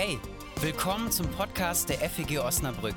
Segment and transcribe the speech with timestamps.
[0.00, 0.20] Hey,
[0.60, 2.94] willkommen zum Podcast der FEG Osnabrück.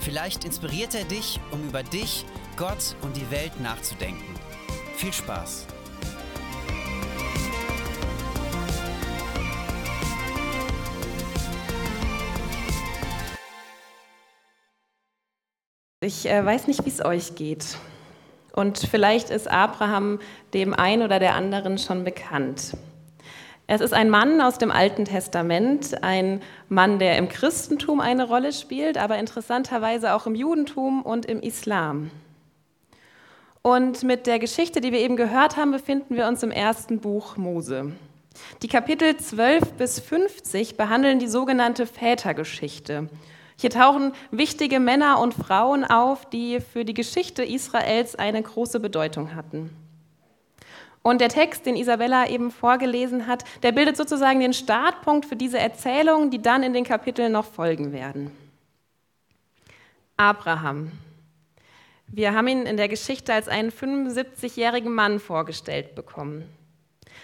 [0.00, 2.26] Vielleicht inspiriert er dich, um über dich,
[2.56, 4.34] Gott und die Welt nachzudenken.
[4.96, 5.68] Viel Spaß!
[16.00, 17.76] Ich äh, weiß nicht, wie es euch geht.
[18.52, 20.18] Und vielleicht ist Abraham
[20.54, 22.76] dem einen oder der anderen schon bekannt.
[23.72, 28.52] Es ist ein Mann aus dem Alten Testament, ein Mann, der im Christentum eine Rolle
[28.52, 32.10] spielt, aber interessanterweise auch im Judentum und im Islam.
[33.62, 37.36] Und mit der Geschichte, die wir eben gehört haben, befinden wir uns im ersten Buch
[37.36, 37.92] Mose.
[38.62, 43.08] Die Kapitel 12 bis 50 behandeln die sogenannte Vätergeschichte.
[43.56, 49.36] Hier tauchen wichtige Männer und Frauen auf, die für die Geschichte Israels eine große Bedeutung
[49.36, 49.70] hatten.
[51.02, 55.58] Und der Text, den Isabella eben vorgelesen hat, der bildet sozusagen den Startpunkt für diese
[55.58, 58.30] Erzählungen, die dann in den Kapiteln noch folgen werden.
[60.16, 60.92] Abraham.
[62.06, 66.44] Wir haben ihn in der Geschichte als einen 75-jährigen Mann vorgestellt bekommen.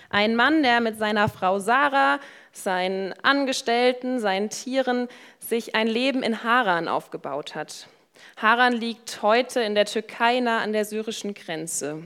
[0.09, 2.21] Ein Mann, der mit seiner Frau Sarah,
[2.53, 5.09] seinen Angestellten, seinen Tieren
[5.41, 7.89] sich ein Leben in Haran aufgebaut hat.
[8.37, 12.05] Haran liegt heute in der Türkei nah an der syrischen Grenze.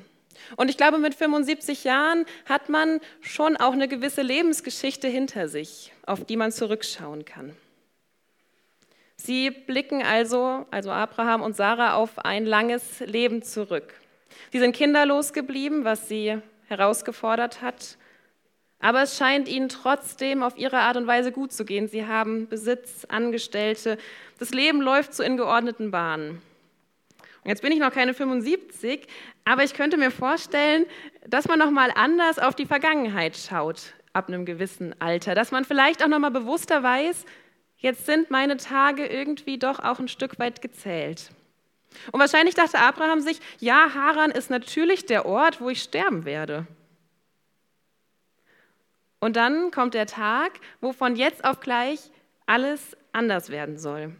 [0.57, 5.93] Und ich glaube, mit 75 Jahren hat man schon auch eine gewisse Lebensgeschichte hinter sich,
[6.07, 7.57] auf die man zurückschauen kann.
[9.17, 13.95] Sie blicken also, also Abraham und Sarah, auf ein langes Leben zurück.
[14.51, 17.99] Sie sind kinderlos geblieben, was sie herausgefordert hat.
[18.79, 21.87] Aber es scheint ihnen trotzdem auf ihre Art und Weise gut zu gehen.
[21.87, 23.99] Sie haben Besitz, Angestellte.
[24.39, 26.41] Das Leben läuft so in geordneten Bahnen.
[27.43, 29.07] Und jetzt bin ich noch keine 75,
[29.45, 30.85] aber ich könnte mir vorstellen,
[31.27, 35.65] dass man noch mal anders auf die Vergangenheit schaut ab einem gewissen Alter, dass man
[35.65, 37.25] vielleicht auch noch mal bewusster weiß,
[37.79, 41.31] jetzt sind meine Tage irgendwie doch auch ein Stück weit gezählt.
[42.13, 46.67] Und wahrscheinlich dachte Abraham sich, ja, Haran ist natürlich der Ort, wo ich sterben werde.
[49.21, 52.11] Und dann kommt der Tag, wo von jetzt auf gleich
[52.47, 54.17] alles anders werden soll.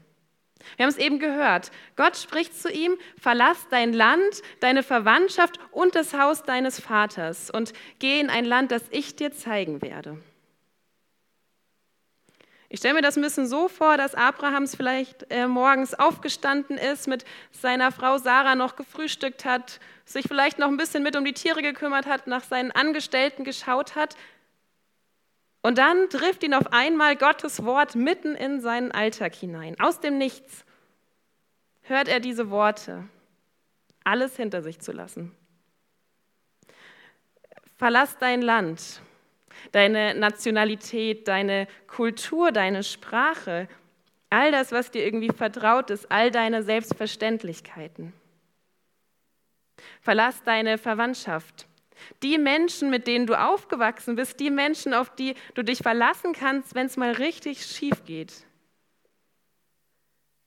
[0.77, 1.71] Wir haben es eben gehört.
[1.97, 7.73] Gott spricht zu ihm, verlass dein Land, deine Verwandtschaft und das Haus deines Vaters und
[7.99, 10.19] geh in ein Land, das ich dir zeigen werde.
[12.73, 17.09] Ich stelle mir das ein bisschen so vor, dass Abrahams vielleicht äh, morgens aufgestanden ist,
[17.09, 21.33] mit seiner Frau Sarah noch gefrühstückt hat, sich vielleicht noch ein bisschen mit um die
[21.33, 24.15] Tiere gekümmert hat, nach seinen Angestellten geschaut hat.
[25.63, 29.79] Und dann trifft ihn auf einmal Gottes Wort mitten in seinen Alltag hinein.
[29.79, 30.65] Aus dem Nichts
[31.83, 33.05] hört er diese Worte,
[34.05, 35.35] alles hinter sich zu lassen.
[37.77, 39.03] Verlass dein Land,
[39.73, 43.69] deine Nationalität, deine Kultur, deine Sprache,
[44.31, 48.13] all das, was dir irgendwie vertraut ist, all deine Selbstverständlichkeiten.
[50.01, 51.67] Verlass deine Verwandtschaft,
[52.23, 56.75] die Menschen, mit denen du aufgewachsen bist, die Menschen, auf die du dich verlassen kannst,
[56.75, 58.33] wenn es mal richtig schief geht.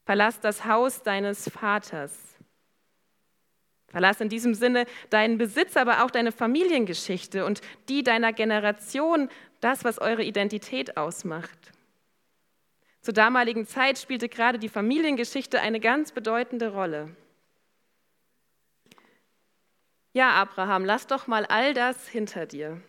[0.05, 2.17] Verlass das Haus deines Vaters.
[3.87, 9.29] Verlass in diesem Sinne deinen Besitz, aber auch deine Familiengeschichte und die deiner Generation,
[9.61, 11.71] das, was eure Identität ausmacht.
[13.01, 17.15] Zur damaligen Zeit spielte gerade die Familiengeschichte eine ganz bedeutende Rolle.
[20.13, 22.79] Ja, Abraham, lass doch mal all das hinter dir.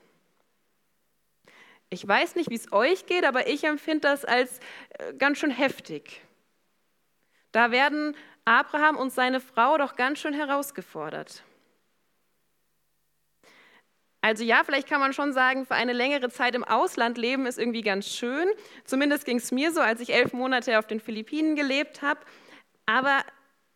[1.88, 4.58] Ich weiß nicht, wie es euch geht, aber ich empfinde das als
[4.98, 6.22] äh, ganz schön heftig.
[7.52, 8.14] Da werden
[8.44, 11.44] Abraham und seine Frau doch ganz schön herausgefordert.
[14.20, 17.58] Also ja, vielleicht kann man schon sagen, für eine längere Zeit im Ausland leben ist
[17.58, 18.48] irgendwie ganz schön.
[18.84, 22.20] Zumindest ging es mir so, als ich elf Monate auf den Philippinen gelebt habe.
[22.86, 23.22] Aber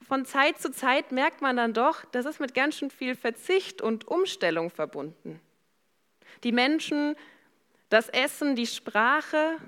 [0.09, 3.83] von Zeit zu Zeit merkt man dann doch, das ist mit ganz schön viel Verzicht
[3.83, 5.39] und Umstellung verbunden.
[6.45, 7.15] Die Menschen,
[7.91, 9.59] das Essen, die Sprache,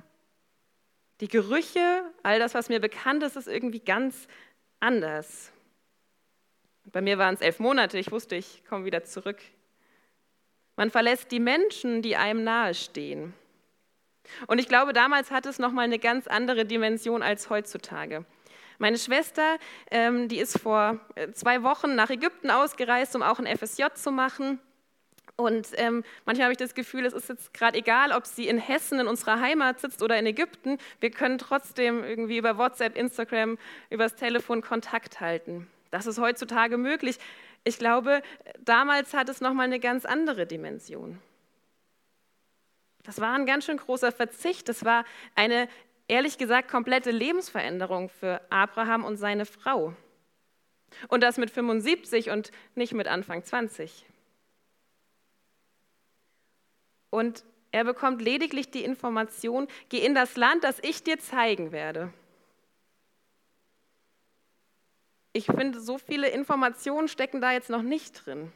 [1.20, 4.28] die Gerüche, all das, was mir bekannt ist, ist irgendwie ganz
[4.80, 5.52] anders.
[6.86, 9.38] Bei mir waren es elf Monate, ich wusste, ich komme wieder zurück.
[10.76, 13.34] Man verlässt die Menschen, die einem nahestehen.
[14.46, 18.24] Und ich glaube, damals hat es nochmal eine ganz andere Dimension als heutzutage.
[18.80, 19.58] Meine Schwester,
[19.90, 24.10] ähm, die ist vor äh, zwei Wochen nach Ägypten ausgereist, um auch ein FSJ zu
[24.10, 24.58] machen.
[25.36, 28.56] Und ähm, manchmal habe ich das Gefühl, es ist jetzt gerade egal, ob sie in
[28.56, 30.78] Hessen in unserer Heimat sitzt oder in Ägypten.
[30.98, 33.58] Wir können trotzdem irgendwie über WhatsApp, Instagram,
[33.90, 35.66] übers Telefon Kontakt halten.
[35.90, 37.18] Das ist heutzutage möglich.
[37.64, 38.22] Ich glaube,
[38.60, 41.18] damals hat es noch mal eine ganz andere Dimension.
[43.02, 44.70] Das war ein ganz schön großer Verzicht.
[44.70, 45.04] Das war
[45.34, 45.68] eine,
[46.10, 49.94] ehrlich gesagt, komplette Lebensveränderung für Abraham und seine Frau.
[51.06, 54.04] Und das mit 75 und nicht mit Anfang 20.
[57.10, 62.12] Und er bekommt lediglich die Information, geh in das Land, das ich dir zeigen werde.
[65.32, 68.52] Ich finde, so viele Informationen stecken da jetzt noch nicht drin.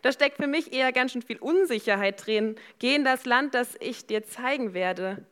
[0.00, 2.56] Da steckt für mich eher ganz schön viel Unsicherheit drin.
[2.78, 5.26] Geh in das Land, das ich dir zeigen werde.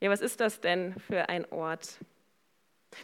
[0.00, 1.98] Ja, was ist das denn für ein Ort?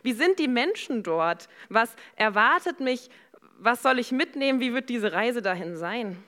[0.03, 1.49] Wie sind die Menschen dort?
[1.69, 3.11] Was erwartet mich?
[3.59, 4.61] Was soll ich mitnehmen?
[4.61, 6.23] Wie wird diese Reise dahin sein?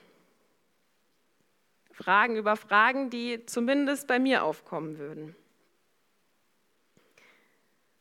[1.91, 5.35] Fragen über Fragen, die zumindest bei mir aufkommen würden.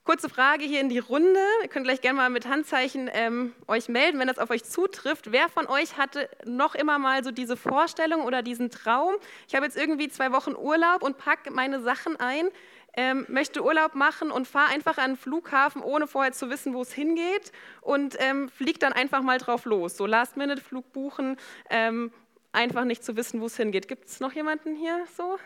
[0.09, 1.39] Kurze Frage hier in die Runde.
[1.63, 5.33] Ihr könnt gleich gerne mal mit Handzeichen ähm, euch melden, wenn das auf euch zutrifft.
[5.33, 9.17] Wer von euch hatte noch immer mal so diese Vorstellung oder diesen Traum?
[9.49, 12.49] Ich habe jetzt irgendwie zwei Wochen Urlaub und packe meine Sachen ein,
[12.97, 16.81] ähm, möchte Urlaub machen und fahre einfach an den Flughafen, ohne vorher zu wissen, wo
[16.81, 17.53] es hingeht
[17.83, 19.99] und ähm, fliege dann einfach mal drauf los.
[19.99, 21.37] So Last-Minute-Flug buchen,
[21.69, 22.15] ähm,
[22.53, 23.89] einfach nicht zu wissen, wo es hingeht.
[23.89, 25.37] Gibt es noch jemanden hier so?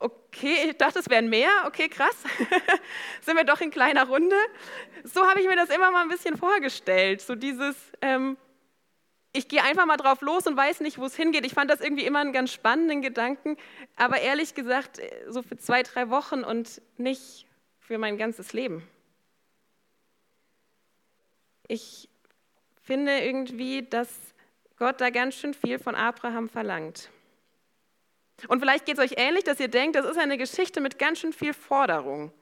[0.00, 1.50] Okay, ich dachte, es wären mehr.
[1.66, 2.16] Okay, krass.
[3.22, 4.36] Sind wir doch in kleiner Runde.
[5.02, 7.20] So habe ich mir das immer mal ein bisschen vorgestellt.
[7.20, 8.36] So dieses, ähm,
[9.32, 11.44] ich gehe einfach mal drauf los und weiß nicht, wo es hingeht.
[11.44, 13.56] Ich fand das irgendwie immer einen ganz spannenden Gedanken.
[13.96, 17.46] Aber ehrlich gesagt, äh, so für zwei, drei Wochen und nicht
[17.80, 18.86] für mein ganzes Leben.
[21.66, 22.08] Ich
[22.82, 24.08] finde irgendwie, dass
[24.78, 27.10] Gott da ganz schön viel von Abraham verlangt.
[28.46, 31.18] Und vielleicht geht es euch ähnlich, dass ihr denkt, das ist eine Geschichte mit ganz
[31.18, 32.32] schön viel Forderung.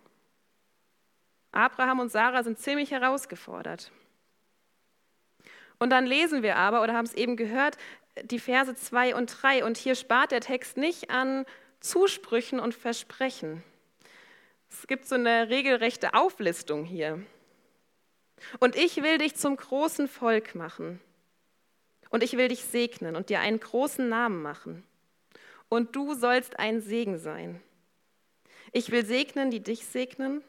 [1.53, 3.91] Abraham und Sarah sind ziemlich herausgefordert.
[5.79, 7.79] Und dann lesen wir aber, oder haben es eben gehört,
[8.25, 9.65] die Verse 2 und 3.
[9.65, 11.47] Und hier spart der Text nicht an
[11.81, 13.63] Zusprüchen und Versprechen.
[14.69, 17.23] Es gibt so eine regelrechte Auflistung hier.
[18.59, 21.01] Und ich will dich zum großen Volk machen.
[22.11, 24.85] Und ich will dich segnen und dir einen großen Namen machen
[25.69, 27.61] und du sollst ein Segen sein.
[28.73, 30.43] Ich will segnen, die dich segnen,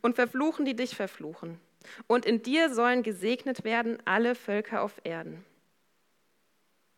[0.00, 1.60] und verfluchen, die dich verfluchen.
[2.06, 5.44] Und in dir sollen gesegnet werden alle Völker auf Erden.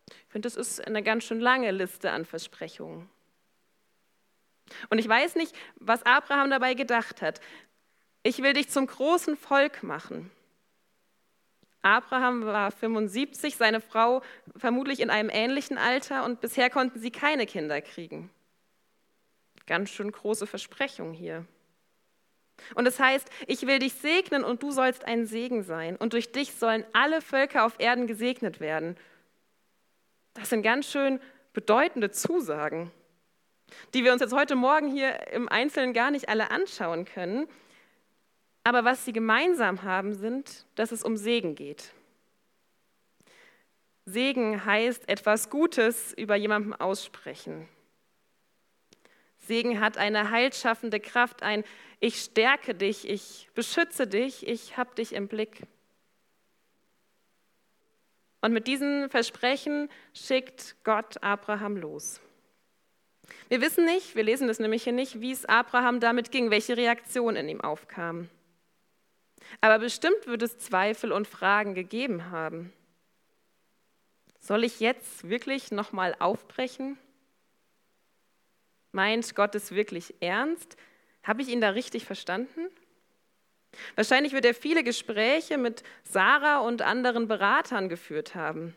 [0.08, 3.08] Ich finde, das ist eine ganz schön lange Liste an Versprechungen.
[4.88, 7.40] Und ich weiß nicht, was Abraham dabei gedacht hat.
[8.23, 10.31] Ich will dich zum großen Volk machen.
[11.82, 14.23] Abraham war 75, seine Frau
[14.56, 18.31] vermutlich in einem ähnlichen Alter und bisher konnten sie keine Kinder kriegen.
[19.67, 21.47] Ganz schön große Versprechung hier.
[22.75, 26.32] Und es heißt, ich will dich segnen und du sollst ein Segen sein und durch
[26.32, 28.97] dich sollen alle Völker auf Erden gesegnet werden.
[30.35, 31.21] Das sind ganz schön
[31.53, 32.91] bedeutende Zusagen,
[33.94, 37.49] die wir uns jetzt heute Morgen hier im Einzelnen gar nicht alle anschauen können.
[38.65, 41.93] Aber was sie gemeinsam haben, sind, dass es um Segen geht.
[44.05, 47.69] Segen heißt etwas Gutes über jemanden aussprechen.
[49.39, 51.65] Segen hat eine heilschaffende Kraft, ein
[52.01, 55.62] Ich stärke dich, ich beschütze dich, ich habe dich im Blick.
[58.43, 62.21] Und mit diesen Versprechen schickt Gott Abraham los.
[63.49, 66.76] Wir wissen nicht, wir lesen das nämlich hier nicht, wie es Abraham damit ging, welche
[66.76, 68.29] Reaktion in ihm aufkam.
[69.61, 72.73] Aber bestimmt wird es Zweifel und Fragen gegeben haben.
[74.38, 76.99] Soll ich jetzt wirklich nochmal aufbrechen?
[78.92, 80.76] Meint Gott es wirklich ernst?
[81.23, 82.68] Habe ich ihn da richtig verstanden?
[83.94, 88.75] Wahrscheinlich wird er viele Gespräche mit Sarah und anderen Beratern geführt haben.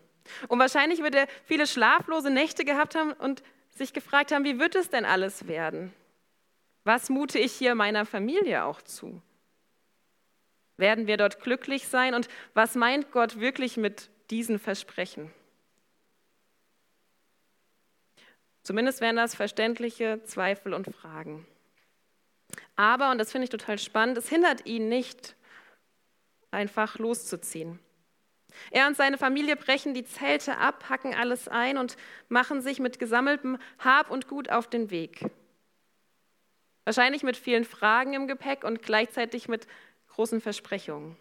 [0.48, 4.76] Und wahrscheinlich wird er viele schlaflose Nächte gehabt haben und sich gefragt haben, wie wird
[4.76, 5.94] es denn alles werden?
[6.84, 9.22] Was mute ich hier meiner Familie auch zu?
[10.78, 12.14] Werden wir dort glücklich sein?
[12.14, 15.32] Und was meint Gott wirklich mit diesen Versprechen?
[18.64, 21.46] Zumindest wären das verständliche Zweifel und Fragen.
[22.76, 25.36] Aber, und das finde ich total spannend, es hindert ihn nicht,
[26.52, 27.80] einfach loszuziehen.
[28.72, 31.98] Er und seine Familie brechen die Zelte ab, hacken alles ein und
[32.30, 35.26] machen sich mit gesammeltem Hab und Gut auf den Weg.
[36.86, 39.68] Wahrscheinlich mit vielen Fragen im Gepäck und gleichzeitig mit
[40.14, 41.16] großen Versprechungen.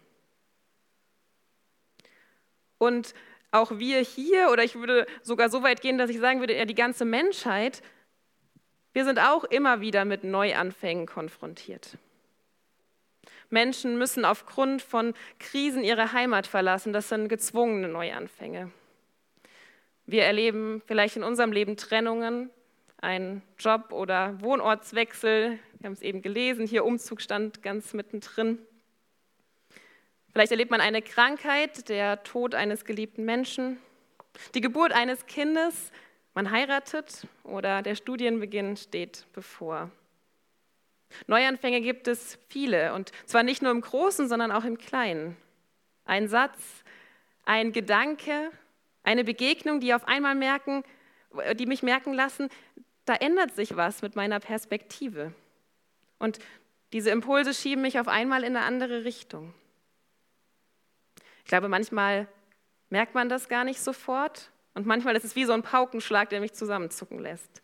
[2.77, 3.13] Und
[3.51, 6.65] auch wir hier, oder ich würde sogar so weit gehen, dass ich sagen würde, ja,
[6.65, 7.81] die ganze Menschheit,
[8.93, 11.97] wir sind auch immer wieder mit Neuanfängen konfrontiert.
[13.49, 16.91] Menschen müssen aufgrund von Krisen ihre Heimat verlassen.
[16.91, 18.71] Das sind gezwungene Neuanfänge.
[20.05, 22.49] Wir erleben vielleicht in unserem Leben Trennungen,
[22.97, 25.59] einen Job- oder Wohnortswechsel.
[25.79, 28.59] Wir haben es eben gelesen, hier Umzug stand ganz mittendrin.
[30.33, 33.77] Vielleicht erlebt man eine Krankheit, der Tod eines geliebten Menschen,
[34.55, 35.91] die Geburt eines Kindes,
[36.33, 39.91] man heiratet oder der Studienbeginn steht bevor.
[41.27, 45.37] Neuanfänge gibt es viele und zwar nicht nur im Großen, sondern auch im Kleinen.
[46.05, 46.83] Ein Satz,
[47.45, 48.49] ein Gedanke,
[49.03, 50.83] eine Begegnung, die auf einmal merken,
[51.59, 52.49] die mich merken lassen,
[53.05, 55.31] da ändert sich was mit meiner Perspektive.
[56.17, 56.39] Und
[56.91, 59.53] diese Impulse schieben mich auf einmal in eine andere Richtung.
[61.43, 62.27] Ich glaube, manchmal
[62.89, 66.39] merkt man das gar nicht sofort und manchmal ist es wie so ein Paukenschlag, der
[66.39, 67.61] mich zusammenzucken lässt.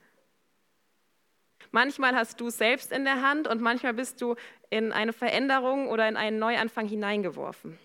[1.71, 4.35] Manchmal hast du es selbst in der Hand und manchmal bist du
[4.69, 7.77] in eine Veränderung oder in einen Neuanfang hineingeworfen.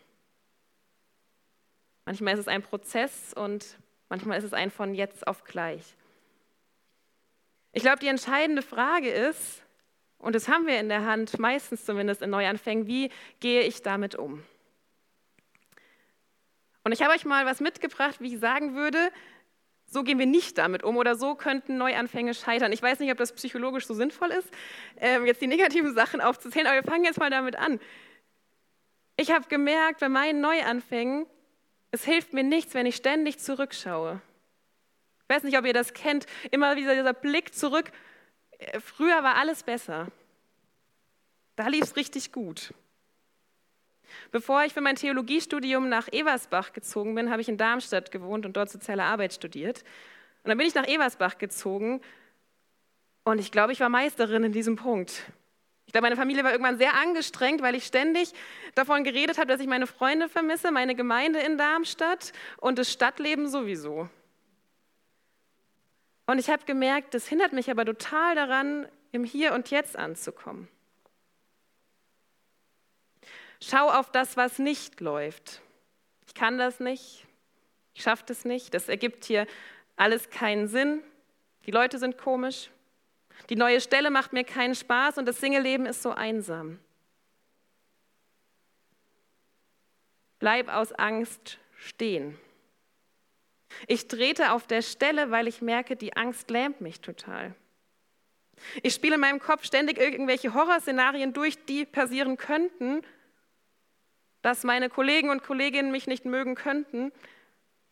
[2.06, 5.96] Manchmal ist es ein Prozess und manchmal ist es ein von jetzt auf gleich.
[7.72, 9.62] Ich glaube, die entscheidende Frage ist,
[10.18, 13.10] und das haben wir in der Hand, meistens zumindest in Neuanfängen, wie
[13.40, 14.42] gehe ich damit um?
[16.84, 19.10] Und ich habe euch mal was mitgebracht, wie ich sagen würde,
[19.86, 22.72] so gehen wir nicht damit um oder so könnten Neuanfänge scheitern.
[22.72, 24.48] Ich weiß nicht, ob das psychologisch so sinnvoll ist,
[24.98, 27.80] ähm, jetzt die negativen Sachen aufzuzählen, aber wir fangen jetzt mal damit an.
[29.16, 31.26] Ich habe gemerkt, bei meinen Neuanfängen,
[31.90, 34.20] es hilft mir nichts, wenn ich ständig zurückschaue.
[35.22, 37.92] Ich weiß nicht, ob ihr das kennt, immer wieder dieser Blick zurück.
[38.58, 40.08] Äh, früher war alles besser.
[41.56, 42.74] Da lief es richtig gut.
[44.30, 48.56] Bevor ich für mein Theologiestudium nach Eversbach gezogen bin, habe ich in Darmstadt gewohnt und
[48.56, 49.85] dort soziale Arbeit studiert.
[50.42, 52.00] Und dann bin ich nach Eversbach gezogen
[53.25, 55.23] und ich glaube, ich war Meisterin in diesem Punkt.
[55.87, 58.33] Ich glaube, meine Familie war irgendwann sehr angestrengt, weil ich ständig
[58.75, 63.49] davon geredet habe, dass ich meine Freunde vermisse, meine Gemeinde in Darmstadt und das Stadtleben
[63.49, 64.09] sowieso.
[66.26, 70.68] Und ich habe gemerkt, das hindert mich aber total daran, im Hier und Jetzt anzukommen.
[73.66, 75.62] Schau auf das, was nicht läuft.
[76.26, 77.26] Ich kann das nicht.
[77.94, 78.75] Ich schaffe das nicht.
[78.75, 79.47] Das ergibt hier
[79.97, 81.02] alles keinen Sinn.
[81.64, 82.68] Die Leute sind komisch.
[83.49, 86.78] Die neue Stelle macht mir keinen Spaß und das Singeleben ist so einsam.
[90.38, 92.38] Bleib aus Angst stehen.
[93.87, 97.54] Ich trete auf der Stelle, weil ich merke, die Angst lähmt mich total.
[98.83, 103.02] Ich spiele in meinem Kopf ständig irgendwelche Horrorszenarien durch, die passieren könnten
[104.44, 107.12] dass meine Kollegen und Kolleginnen mich nicht mögen könnten,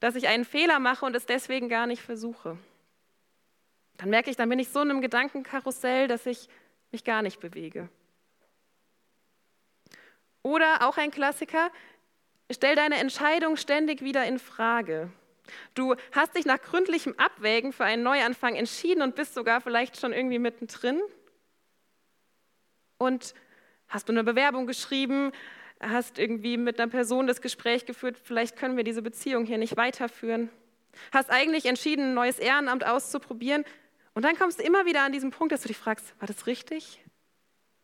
[0.00, 2.59] dass ich einen Fehler mache und es deswegen gar nicht versuche.
[3.97, 6.50] Dann merke ich, dann bin ich so in einem Gedankenkarussell, dass ich
[6.90, 7.88] mich gar nicht bewege.
[10.42, 11.71] Oder auch ein Klassiker,
[12.50, 15.11] stell deine Entscheidung ständig wieder in Frage.
[15.73, 20.12] Du hast dich nach gründlichem Abwägen für einen Neuanfang entschieden und bist sogar vielleicht schon
[20.12, 21.00] irgendwie mittendrin.
[22.99, 23.32] Und
[23.88, 25.32] hast du eine Bewerbung geschrieben,
[25.83, 29.77] hast irgendwie mit einer Person das Gespräch geführt, vielleicht können wir diese Beziehung hier nicht
[29.77, 30.49] weiterführen.
[31.12, 33.65] Hast eigentlich entschieden, ein neues Ehrenamt auszuprobieren
[34.15, 36.47] und dann kommst du immer wieder an diesen Punkt, dass du dich fragst, war das
[36.47, 37.03] richtig?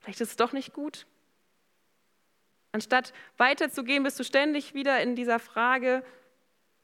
[0.01, 1.07] Vielleicht ist es doch nicht gut.
[2.73, 6.05] Anstatt weiterzugehen, bist du ständig wieder in dieser Frage,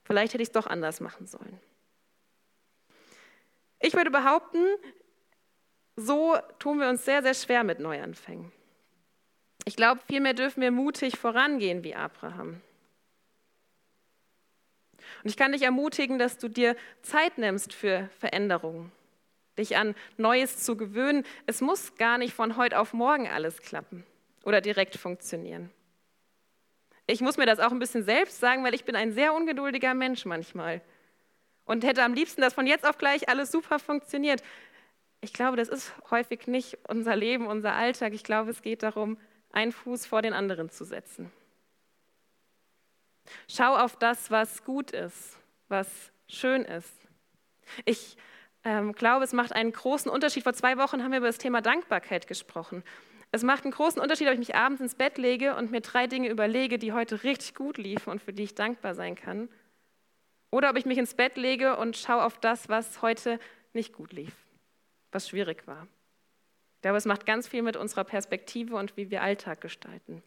[0.03, 1.61] vielleicht hätte ich es doch anders machen sollen.
[3.81, 4.65] Ich würde behaupten,
[5.97, 8.51] so tun wir uns sehr, sehr schwer mit Neuanfängen.
[9.65, 12.61] Ich glaube, vielmehr dürfen wir mutig vorangehen wie Abraham.
[15.23, 18.93] Und ich kann dich ermutigen, dass du dir Zeit nimmst für Veränderungen,
[19.57, 21.25] dich an Neues zu gewöhnen.
[21.47, 24.05] Es muss gar nicht von heute auf morgen alles klappen
[24.45, 25.71] oder direkt funktionieren.
[27.07, 29.95] Ich muss mir das auch ein bisschen selbst sagen, weil ich bin ein sehr ungeduldiger
[29.95, 30.81] Mensch manchmal
[31.65, 34.43] und hätte am liebsten, dass von jetzt auf gleich alles super funktioniert.
[35.21, 38.13] Ich glaube, das ist häufig nicht unser Leben, unser Alltag.
[38.13, 39.19] Ich glaube, es geht darum,
[39.55, 41.31] einen Fuß vor den anderen zu setzen.
[43.49, 45.89] Schau auf das, was gut ist, was
[46.29, 46.93] schön ist.
[47.85, 48.17] Ich
[48.65, 50.43] ähm, glaube, es macht einen großen Unterschied.
[50.43, 52.83] Vor zwei Wochen haben wir über das Thema Dankbarkeit gesprochen.
[53.33, 56.07] Es macht einen großen Unterschied, ob ich mich abends ins Bett lege und mir drei
[56.07, 59.49] Dinge überlege, die heute richtig gut liefen und für die ich dankbar sein kann.
[60.51, 63.41] Oder ob ich mich ins Bett lege und schaue auf das, was heute
[63.73, 64.35] nicht gut lief,
[65.11, 65.89] was schwierig war.
[66.85, 70.23] Ich glaube, es macht ganz viel mit unserer Perspektive und wie wir Alltag gestalten.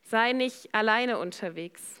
[0.00, 2.00] Sei nicht alleine unterwegs.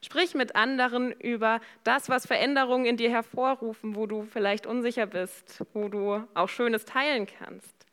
[0.00, 5.64] Sprich mit anderen über das, was Veränderungen in dir hervorrufen, wo du vielleicht unsicher bist,
[5.72, 7.86] wo du auch Schönes teilen kannst.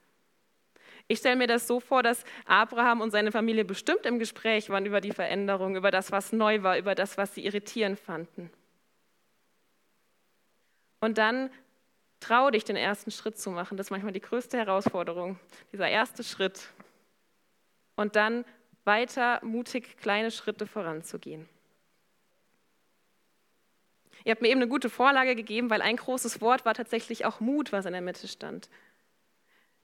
[1.08, 4.88] Ich stelle mir das so vor, dass Abraham und seine Familie bestimmt im Gespräch waren
[4.88, 8.50] über die Veränderung, über das, was neu war, über das, was sie irritierend fanden.
[11.02, 11.52] Und dann
[12.20, 13.78] trau dich, den ersten Schritt zu machen.
[13.78, 15.40] Das ist manchmal die größte Herausforderung,
[15.72, 16.70] dieser erste Schritt.
[17.96, 18.46] Und dann
[18.86, 21.48] weiter mutig kleine Schritte voranzugehen.
[24.26, 27.40] Ihr habt mir eben eine gute Vorlage gegeben, weil ein großes Wort war tatsächlich auch
[27.40, 28.70] Mut, was in der Mitte stand.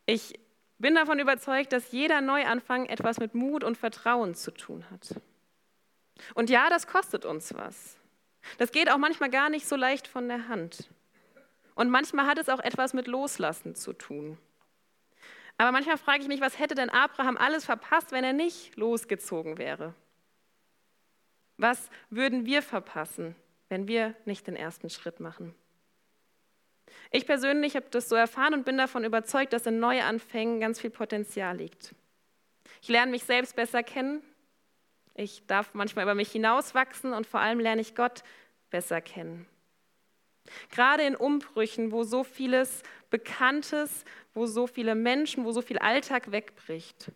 [0.05, 0.39] Ich
[0.77, 5.21] bin davon überzeugt, dass jeder Neuanfang etwas mit Mut und Vertrauen zu tun hat.
[6.33, 7.97] Und ja, das kostet uns was.
[8.57, 10.89] Das geht auch manchmal gar nicht so leicht von der Hand.
[11.75, 14.37] Und manchmal hat es auch etwas mit Loslassen zu tun.
[15.57, 19.57] Aber manchmal frage ich mich, was hätte denn Abraham alles verpasst, wenn er nicht losgezogen
[19.57, 19.93] wäre?
[21.57, 23.35] Was würden wir verpassen,
[23.69, 25.55] wenn wir nicht den ersten Schritt machen?
[27.11, 30.89] Ich persönlich habe das so erfahren und bin davon überzeugt, dass in Neuanfängen ganz viel
[30.89, 31.95] Potenzial liegt.
[32.81, 34.21] Ich lerne mich selbst besser kennen.
[35.13, 38.23] Ich darf manchmal über mich hinauswachsen und vor allem lerne ich Gott
[38.69, 39.47] besser kennen.
[40.71, 46.31] Gerade in Umbrüchen, wo so vieles Bekanntes, wo so viele Menschen, wo so viel Alltag
[46.31, 47.11] wegbricht,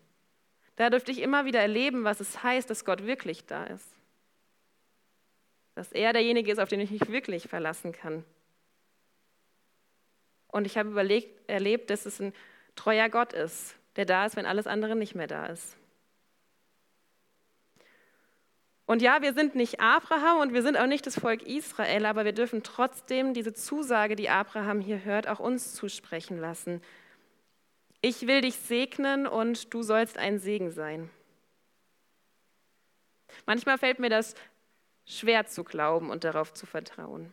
[0.76, 3.86] da dürfte ich immer wieder erleben, was es heißt, dass Gott wirklich da ist.
[5.76, 8.24] Dass er derjenige ist, auf den ich mich wirklich verlassen kann.
[10.48, 12.34] Und ich habe überlegt, erlebt, dass es ein
[12.76, 15.76] treuer Gott ist, der da ist, wenn alles andere nicht mehr da ist.
[18.90, 22.26] Und ja, wir sind nicht Abraham und wir sind auch nicht das Volk Israel, aber
[22.26, 26.82] wir dürfen trotzdem diese Zusage, die Abraham hier hört, auch uns zusprechen lassen.
[28.02, 31.12] Ich will dich segnen und du sollst ein Segen sein.
[33.46, 34.34] Manchmal fällt mir das
[35.06, 37.32] schwer zu glauben und darauf zu vertrauen.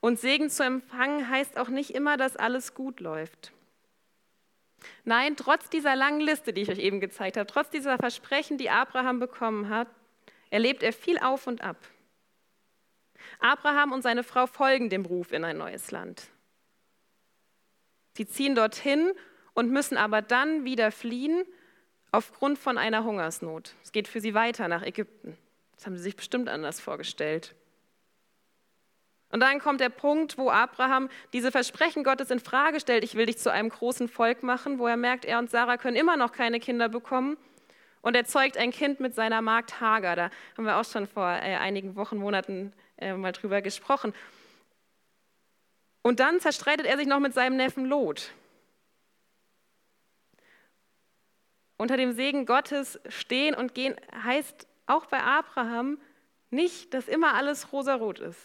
[0.00, 3.52] Und Segen zu empfangen heißt auch nicht immer, dass alles gut läuft.
[5.04, 8.68] Nein, trotz dieser langen Liste, die ich euch eben gezeigt habe, trotz dieser Versprechen, die
[8.68, 9.88] Abraham bekommen hat,
[10.50, 11.76] erlebt er viel auf und ab.
[13.38, 16.28] Abraham und seine Frau folgen dem Ruf in ein neues Land.
[18.16, 19.12] Sie ziehen dorthin
[19.54, 21.44] und müssen aber dann wieder fliehen
[22.12, 23.74] aufgrund von einer Hungersnot.
[23.82, 25.38] Es geht für sie weiter nach Ägypten.
[25.76, 27.54] Das haben sie sich bestimmt anders vorgestellt.
[29.32, 33.26] Und dann kommt der Punkt, wo Abraham diese Versprechen Gottes in Frage stellt: Ich will
[33.26, 36.32] dich zu einem großen Volk machen, wo er merkt, er und Sarah können immer noch
[36.32, 37.36] keine Kinder bekommen.
[38.02, 40.16] Und er zeugt ein Kind mit seiner Magd Hagar.
[40.16, 44.14] Da haben wir auch schon vor äh, einigen Wochen, Monaten äh, mal drüber gesprochen.
[46.02, 48.32] Und dann zerstreitet er sich noch mit seinem Neffen Lot.
[51.76, 55.98] Unter dem Segen Gottes stehen und gehen heißt auch bei Abraham
[56.50, 58.40] nicht, dass immer alles rosarot ist.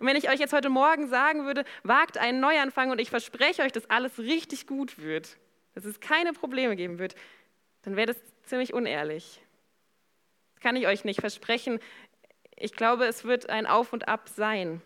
[0.00, 3.62] Und wenn ich euch jetzt heute Morgen sagen würde, wagt einen Neuanfang und ich verspreche
[3.62, 5.36] euch, dass alles richtig gut wird,
[5.74, 7.14] dass es keine Probleme geben wird,
[7.86, 9.40] dann wäre das ziemlich unehrlich.
[10.54, 11.78] Das kann ich euch nicht versprechen.
[12.56, 14.82] Ich glaube, es wird ein Auf und Ab sein.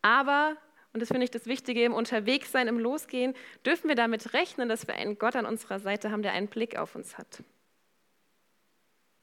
[0.00, 0.56] Aber,
[0.94, 3.34] und das finde ich das Wichtige im Unterwegssein, im Losgehen,
[3.66, 6.78] dürfen wir damit rechnen, dass wir einen Gott an unserer Seite haben, der einen Blick
[6.78, 7.44] auf uns hat.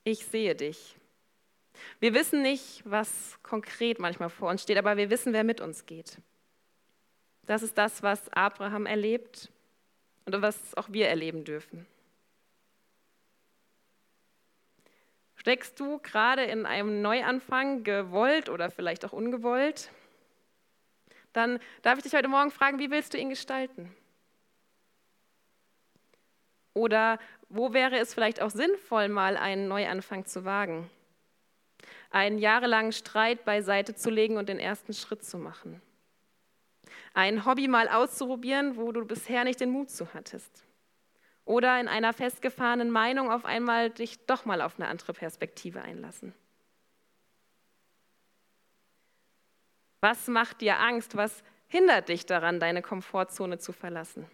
[0.03, 0.97] Ich sehe dich.
[1.99, 5.87] Wir wissen nicht, was konkret manchmal vor uns steht, aber wir wissen, wer mit uns
[5.87, 6.19] geht.
[7.47, 9.49] Das ist das, was Abraham erlebt
[10.25, 11.87] und was auch wir erleben dürfen.
[15.39, 19.89] Steckst du gerade in einem Neuanfang, gewollt oder vielleicht auch ungewollt?
[21.31, 23.89] Dann darf ich dich heute Morgen fragen, wie willst du ihn gestalten?
[26.73, 30.89] Oder wo wäre es vielleicht auch sinnvoll, mal einen Neuanfang zu wagen?
[32.09, 35.81] Einen jahrelangen Streit beiseite zu legen und den ersten Schritt zu machen.
[37.13, 40.65] Ein Hobby mal auszuprobieren, wo du bisher nicht den Mut zu hattest
[41.49, 46.35] oder in einer festgefahrenen Meinung auf einmal dich doch mal auf eine andere Perspektive einlassen.
[49.99, 51.17] Was macht dir Angst?
[51.17, 54.29] Was hindert dich daran, deine Komfortzone zu verlassen?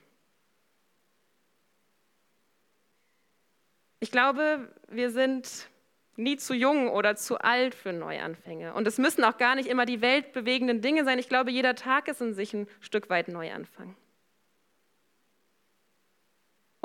[4.01, 5.69] Ich glaube, wir sind
[6.17, 8.73] nie zu jung oder zu alt für Neuanfänge.
[8.73, 11.17] Und es müssen auch gar nicht immer die weltbewegenden Dinge sein.
[11.17, 13.95] Ich glaube, jeder Tag ist in sich ein Stück weit Neuanfang.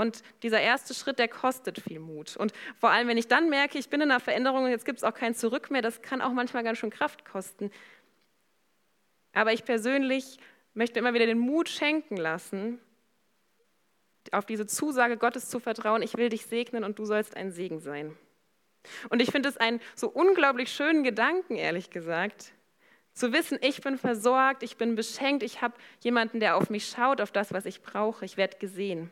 [0.00, 2.34] Und dieser erste Schritt, der kostet viel Mut.
[2.36, 4.98] Und vor allem, wenn ich dann merke, ich bin in einer Veränderung und jetzt gibt
[4.98, 7.70] es auch kein Zurück mehr, das kann auch manchmal ganz schön Kraft kosten.
[9.34, 10.38] Aber ich persönlich
[10.72, 12.80] möchte immer wieder den Mut schenken lassen,
[14.32, 17.80] auf diese Zusage Gottes zu vertrauen, ich will dich segnen und du sollst ein Segen
[17.80, 18.16] sein.
[19.10, 22.54] Und ich finde es einen so unglaublich schönen Gedanken, ehrlich gesagt,
[23.12, 27.20] Zu wissen, ich bin versorgt, ich bin beschenkt, ich habe jemanden, der auf mich schaut,
[27.20, 29.10] auf das, was ich brauche, ich werde gesehen.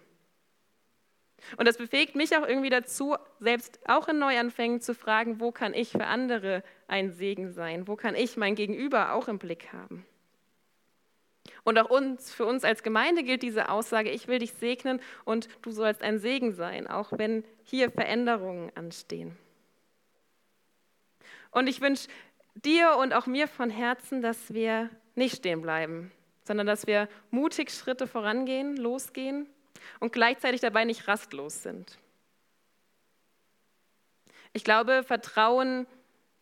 [1.56, 5.74] Und das befähigt mich auch irgendwie dazu, selbst auch in Neuanfängen zu fragen, wo kann
[5.74, 7.88] ich für andere ein Segen sein?
[7.88, 10.04] Wo kann ich mein Gegenüber auch im Blick haben?
[11.64, 15.48] Und auch uns, für uns als Gemeinde gilt diese Aussage, ich will dich segnen und
[15.62, 19.36] du sollst ein Segen sein, auch wenn hier Veränderungen anstehen.
[21.50, 22.08] Und ich wünsche
[22.54, 26.12] dir und auch mir von Herzen, dass wir nicht stehen bleiben,
[26.44, 29.46] sondern dass wir mutig Schritte vorangehen, losgehen
[30.00, 31.98] und gleichzeitig dabei nicht rastlos sind.
[34.52, 35.86] Ich glaube, Vertrauen,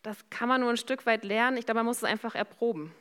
[0.01, 1.57] das kann man nur ein Stück weit lernen.
[1.57, 2.93] Ich glaube, man muss es einfach erproben.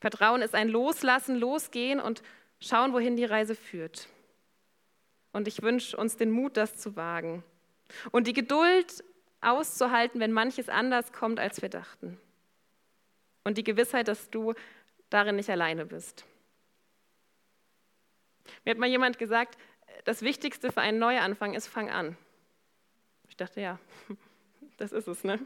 [0.00, 2.22] Vertrauen ist ein Loslassen, Losgehen und
[2.60, 4.08] schauen, wohin die Reise führt.
[5.32, 7.44] Und ich wünsche uns den Mut, das zu wagen.
[8.10, 9.04] Und die Geduld
[9.40, 12.18] auszuhalten, wenn manches anders kommt, als wir dachten.
[13.44, 14.54] Und die Gewissheit, dass du
[15.10, 16.24] darin nicht alleine bist.
[18.64, 19.58] Mir hat mal jemand gesagt,
[20.04, 22.16] das Wichtigste für einen Neuanfang ist, fang an.
[23.28, 23.78] Ich dachte, ja,
[24.76, 25.24] das ist es.
[25.24, 25.38] Ne?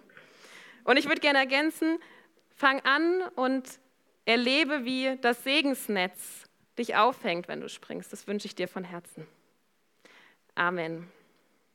[0.84, 1.98] Und ich würde gerne ergänzen,
[2.54, 3.80] fang an und
[4.24, 8.12] erlebe, wie das Segensnetz dich aufhängt, wenn du springst.
[8.12, 9.26] Das wünsche ich dir von Herzen.
[10.54, 11.10] Amen.